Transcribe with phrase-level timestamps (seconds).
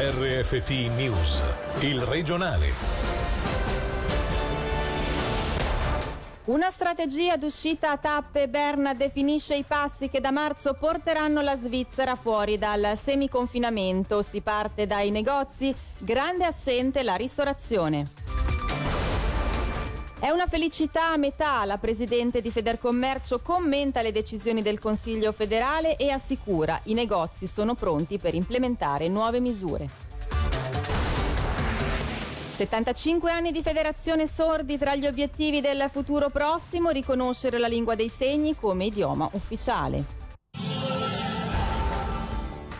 [0.00, 1.42] RFT News,
[1.80, 2.70] il regionale.
[6.44, 12.14] Una strategia d'uscita a tappe, Berna definisce i passi che da marzo porteranno la Svizzera
[12.14, 14.22] fuori dal semiconfinamento.
[14.22, 18.27] Si parte dai negozi, grande assente la ristorazione.
[20.20, 21.64] È una felicità a metà.
[21.64, 27.76] La presidente di Federcommercio commenta le decisioni del Consiglio federale e assicura i negozi sono
[27.76, 29.88] pronti per implementare nuove misure.
[32.56, 38.08] 75 anni di federazione sordi tra gli obiettivi del futuro prossimo, riconoscere la lingua dei
[38.08, 40.17] segni come idioma ufficiale.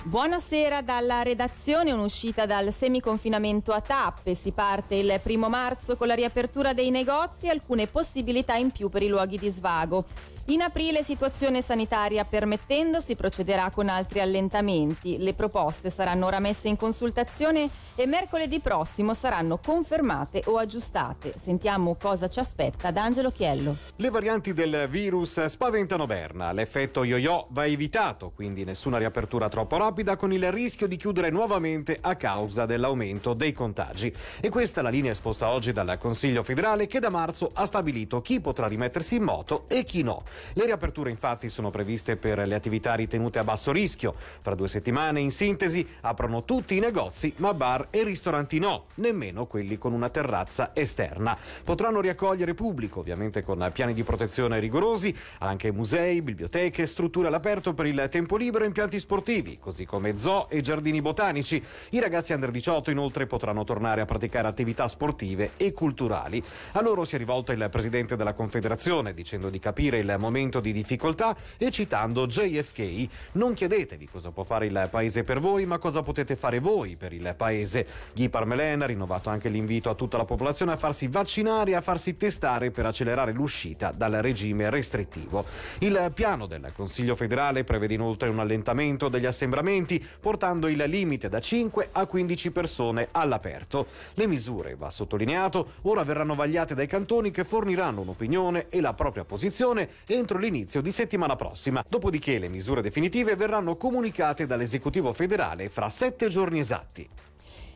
[0.09, 4.35] Buonasera dalla redazione, un'uscita dal semiconfinamento a tappe.
[4.35, 8.89] Si parte il primo marzo con la riapertura dei negozi e alcune possibilità in più
[8.89, 10.07] per i luoghi di svago.
[10.51, 15.19] In aprile, situazione sanitaria permettendo, si procederà con altri allentamenti.
[15.19, 21.35] Le proposte saranno ora messe in consultazione e mercoledì prossimo saranno confermate o aggiustate.
[21.39, 23.77] Sentiamo cosa ci aspetta da Angelo Chiello.
[23.97, 26.51] Le varianti del virus spaventano Berna.
[26.53, 31.99] L'effetto yo-yo va evitato, quindi nessuna riapertura troppo rapida con il rischio di chiudere nuovamente
[32.01, 34.11] a causa dell'aumento dei contagi.
[34.41, 38.23] E questa è la linea esposta oggi dal Consiglio federale che da marzo ha stabilito
[38.23, 40.23] chi potrà rimettersi in moto e chi no.
[40.55, 44.15] Le riaperture infatti sono previste per le attività ritenute a basso rischio.
[44.41, 49.47] Fra due settimane, in sintesi, aprono tutti i negozi, ma bar e ristoranti no, nemmeno
[49.47, 51.37] quelli con una terrazza esterna.
[51.65, 57.87] Potranno riaccogliere pubblico, ovviamente con piani di protezione rigorosi, anche musei, biblioteche, strutture all'aperto per
[57.87, 61.63] il tempo libero e impianti sportivi, così come zoo e giardini botanici.
[61.91, 66.43] I ragazzi under 18 inoltre potranno tornare a praticare attività sportive e culturali.
[66.73, 70.61] A loro si è rivolto il presidente della Confederazione dicendo di capire il momento momento
[70.61, 75.79] di difficoltà e citando JFK, non chiedetevi cosa può fare il paese per voi, ma
[75.79, 77.87] cosa potete fare voi per il paese.
[78.15, 81.81] Guy Parmelin ha rinnovato anche l'invito a tutta la popolazione a farsi vaccinare e a
[81.81, 85.47] farsi testare per accelerare l'uscita dal regime restrittivo.
[85.79, 91.41] Il piano del Consiglio federale prevede inoltre un allentamento degli assembramenti, portando il limite da
[91.41, 93.87] 5 a 15 persone all'aperto.
[94.15, 99.25] Le misure, va sottolineato, ora verranno vagliate dai cantoni che forniranno un'opinione e la propria
[99.25, 101.85] posizione e entro l'inizio di settimana prossima.
[101.89, 107.09] Dopodiché le misure definitive verranno comunicate dall'esecutivo federale fra sette giorni esatti.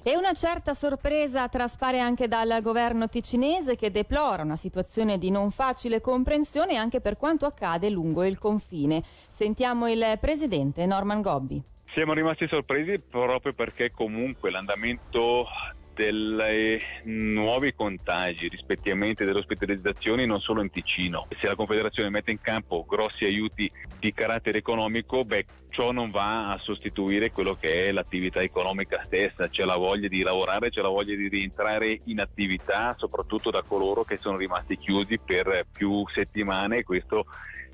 [0.04, 5.52] E una certa sorpresa traspare anche dal governo ticinese che deplora una situazione di non
[5.52, 9.00] facile comprensione anche per quanto accade lungo il confine.
[9.28, 11.62] Sentiamo il presidente Norman Gobbi.
[11.94, 15.46] Siamo rimasti sorpresi proprio perché comunque l'andamento
[15.94, 21.26] dei nuovi contagi rispettivamente delle ospitalizzazioni non solo in Ticino.
[21.38, 26.52] Se la Confederazione mette in campo grossi aiuti di carattere economico, beh, ciò non va
[26.52, 30.88] a sostituire quello che è l'attività economica stessa, c'è la voglia di lavorare, c'è la
[30.88, 36.78] voglia di rientrare in attività, soprattutto da coloro che sono rimasti chiusi per più settimane
[36.78, 37.26] e questo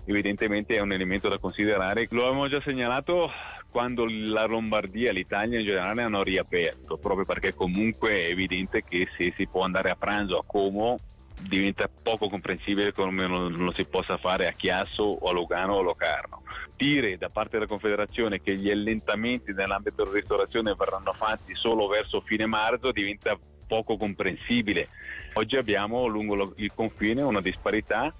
[0.08, 2.06] evidentemente è un elemento da considerare.
[2.10, 3.30] Lo avevamo già segnalato
[3.70, 9.34] quando la Lombardia, l'Italia in generale hanno riaperto, proprio perché comunque è evidente che se
[9.36, 10.96] si può andare a pranzo a Como
[11.40, 15.80] diventa poco comprensibile come non lo si possa fare a Chiasso o a Lugano o
[15.80, 16.42] a Locarno.
[16.74, 22.22] Dire da parte della Confederazione che gli allentamenti nell'ambito della ristorazione verranno fatti solo verso
[22.22, 24.88] fine marzo diventa poco comprensibile.
[25.34, 28.12] Oggi abbiamo lungo il confine una disparità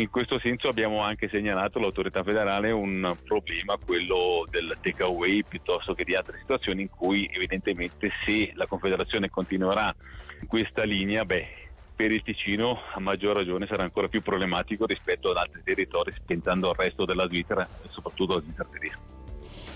[0.00, 6.04] in questo senso abbiamo anche segnalato all'autorità federale un problema, quello del takeaway piuttosto che
[6.04, 9.94] di altre situazioni in cui evidentemente se la Confederazione continuerà
[10.40, 11.48] in questa linea, beh,
[11.94, 16.68] per il Ticino a maggior ragione sarà ancora più problematico rispetto ad altri territori, pensando
[16.68, 19.25] al resto della Svizzera e soprattutto alla Svizzera tedesca.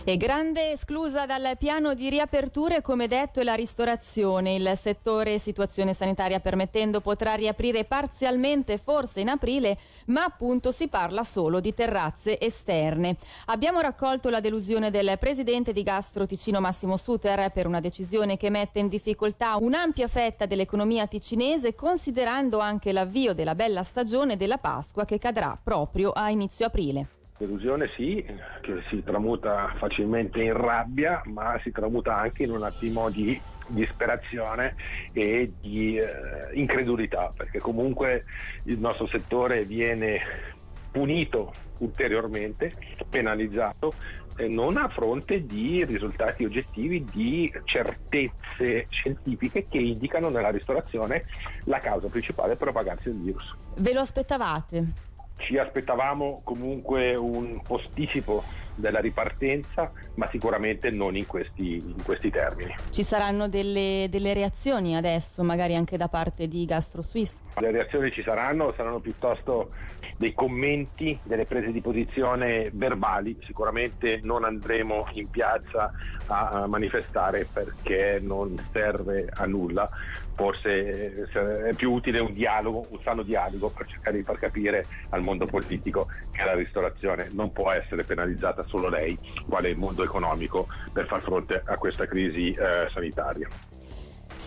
[0.02, 4.54] E grande esclusa dal piano di riaperture, come detto, è la ristorazione.
[4.54, 11.22] Il settore, situazione sanitaria permettendo, potrà riaprire parzialmente, forse in aprile, ma appunto si parla
[11.22, 13.16] solo di terrazze esterne.
[13.46, 18.48] Abbiamo raccolto la delusione del presidente di Gastro Ticino Massimo Suter per una decisione che
[18.48, 25.04] mette in difficoltà un'ampia fetta dell'economia ticinese, considerando anche l'avvio della bella stagione della Pasqua
[25.04, 27.19] che cadrà proprio a inizio aprile.
[27.40, 28.22] Delusione sì,
[28.60, 34.74] che si tramuta facilmente in rabbia, ma si tramuta anche in un attimo di disperazione
[35.14, 36.04] e di eh,
[36.52, 38.24] incredulità, perché comunque
[38.64, 40.20] il nostro settore viene
[40.90, 42.74] punito ulteriormente,
[43.08, 43.94] penalizzato,
[44.36, 51.24] eh, non a fronte di risultati oggettivi, di certezze scientifiche che indicano nella ristorazione
[51.64, 53.56] la causa principale per propagarsi del virus.
[53.76, 55.08] Ve lo aspettavate?
[55.40, 58.42] Ci aspettavamo comunque un posticipo
[58.74, 62.74] della ripartenza, ma sicuramente non in questi, in questi termini.
[62.90, 67.40] Ci saranno delle, delle, reazioni adesso, magari anche da parte di Gastro Suisse?
[67.58, 69.70] Le reazioni ci saranno, saranno piuttosto
[70.20, 75.90] dei commenti, delle prese di posizione verbali, sicuramente non andremo in piazza
[76.26, 79.88] a manifestare perché non serve a nulla,
[80.34, 85.22] forse è più utile un dialogo, un sano dialogo per cercare di far capire al
[85.22, 89.16] mondo politico che la ristorazione non può essere penalizzata solo lei,
[89.48, 93.48] quale mondo economico, per far fronte a questa crisi eh, sanitaria.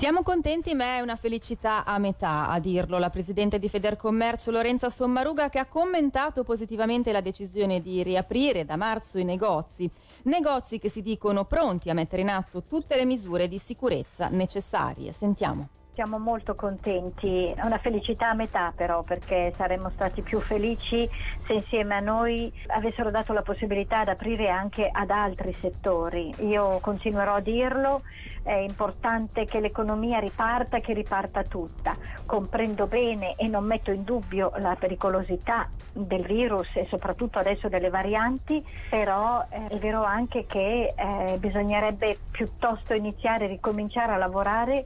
[0.03, 4.89] Siamo contenti, ma è una felicità a metà a dirlo la Presidente di Federcommercio Lorenza
[4.89, 9.89] Sommaruga che ha commentato positivamente la decisione di riaprire da marzo i negozi.
[10.23, 15.13] Negozi che si dicono pronti a mettere in atto tutte le misure di sicurezza necessarie.
[15.13, 15.69] Sentiamo.
[15.95, 21.07] Siamo molto contenti, una felicità a metà però perché saremmo stati più felici
[21.45, 26.33] se insieme a noi avessero dato la possibilità di aprire anche ad altri settori.
[26.47, 28.01] Io continuerò a dirlo,
[28.41, 31.95] è importante che l'economia riparta, che riparta tutta.
[32.25, 37.91] Comprendo bene e non metto in dubbio la pericolosità del virus e soprattutto adesso delle
[37.91, 44.85] varianti, però eh, è vero anche che eh, bisognerebbe piuttosto iniziare a ricominciare a lavorare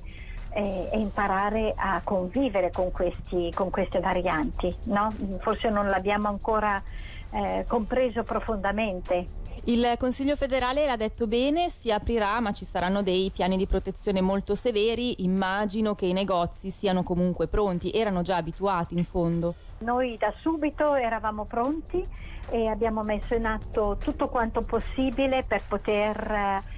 [0.54, 4.74] e, e imparare a convivere con, questi, con queste varianti.
[4.84, 5.10] No?
[5.40, 6.82] Forse non l'abbiamo ancora
[7.32, 9.46] eh, compreso profondamente.
[9.66, 14.22] Il Consiglio federale l'ha detto bene, si aprirà ma ci saranno dei piani di protezione
[14.22, 19.56] molto severi, immagino che i negozi siano comunque pronti, erano già abituati in fondo.
[19.80, 22.02] Noi da subito eravamo pronti
[22.50, 26.76] e abbiamo messo in atto tutto quanto possibile per poter eh,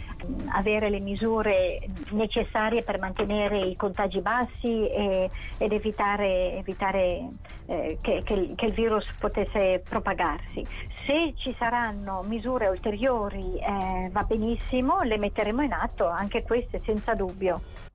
[0.54, 1.80] avere le misure
[2.12, 7.30] necessarie per mantenere i contagi bassi e, ed evitare, evitare
[7.66, 10.66] eh, che, che, che, il virus potesse propagarsi.
[11.06, 17.14] Se ci saranno misure ulteriori eh, va benissimo, le metteremo in atto, anche queste senza
[17.14, 17.89] dubbio.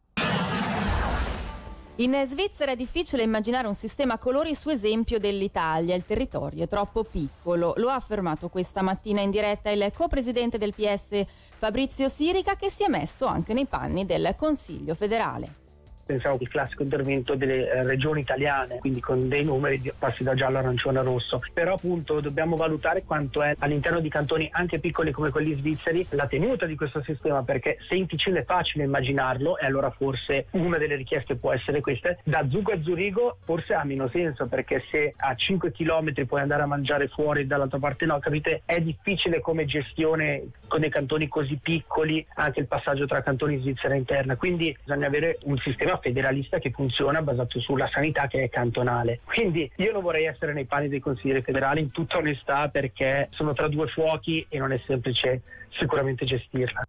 [1.99, 6.69] In Svizzera è difficile immaginare un sistema a colori su esempio dell'Italia, il territorio è
[6.69, 7.73] troppo piccolo.
[7.77, 11.25] Lo ha affermato questa mattina in diretta il co-presidente del PS
[11.57, 15.63] Fabrizio Sirica che si è messo anche nei panni del Consiglio federale
[16.05, 20.59] pensavo il classico intervento delle eh, regioni italiane, quindi con dei numeri passi da giallo,
[20.59, 21.41] arancione a rosso.
[21.53, 26.27] Però appunto dobbiamo valutare quanto è all'interno di cantoni anche piccoli come quelli svizzeri la
[26.27, 30.79] tenuta di questo sistema, perché se in Ticino è facile immaginarlo, e allora forse una
[30.79, 35.15] delle richieste può essere questa, da Zugo a Zurigo forse ha meno senso, perché se
[35.17, 38.63] a 5 km puoi andare a mangiare fuori dall'altra parte no, capite?
[38.65, 43.95] È difficile come gestione con dei cantoni così piccoli anche il passaggio tra cantoni svizzera
[43.95, 48.49] interna, quindi bisogna avere un sistema sistema federalista che funziona basato sulla sanità che è
[48.49, 49.21] cantonale.
[49.25, 53.53] Quindi io non vorrei essere nei panni dei consiglieri federali in tutta onestà perché sono
[53.53, 56.87] tra due fuochi e non è semplice sicuramente gestirla.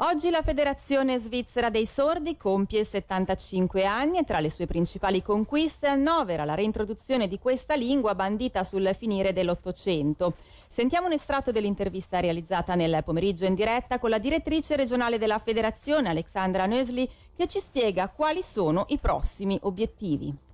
[0.00, 5.86] Oggi la Federazione Svizzera dei Sordi compie 75 anni e tra le sue principali conquiste
[5.86, 10.34] annovera la reintroduzione di questa lingua bandita sul finire dell'Ottocento.
[10.68, 16.10] Sentiamo un estratto dell'intervista realizzata nel pomeriggio in diretta con la direttrice regionale della Federazione,
[16.10, 20.44] Alexandra Nösli, che ci spiega quali sono i prossimi obiettivi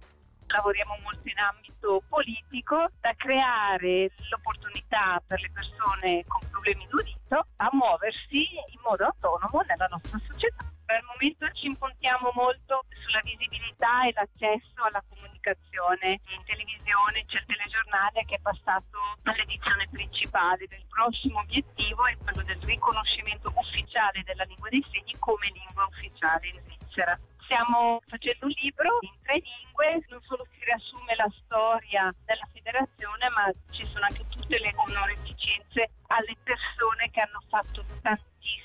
[0.53, 7.69] lavoriamo molto in ambito politico, da creare l'opportunità per le persone con problemi d'udito a
[7.73, 10.65] muoversi in modo autonomo nella nostra società.
[10.87, 16.21] Al momento ci impuntiamo molto sulla visibilità e l'accesso alla comunicazione.
[16.37, 20.65] In televisione c'è il telegiornale che è passato all'edizione principale.
[20.65, 26.49] Il prossimo obiettivo è quello del riconoscimento ufficiale della lingua dei segni come lingua ufficiale
[26.49, 27.19] in Svizzera
[27.53, 33.29] stiamo facendo un libro in tre lingue, non solo si riassume la storia della federazione,
[33.29, 38.62] ma ci sono anche tutte le onorificenze alle persone che hanno fatto tantissimo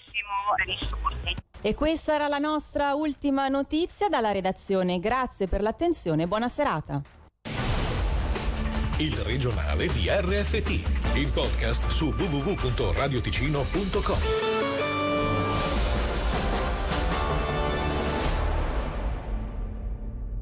[0.66, 0.98] il suo
[1.62, 5.00] E questa era la nostra ultima notizia dalla redazione.
[5.00, 7.00] Grazie per l'attenzione e buona serata.
[9.00, 14.47] Il regionale di RFT, il podcast su www.radioticino.com.